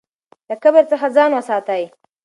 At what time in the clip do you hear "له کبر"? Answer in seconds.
0.49-0.83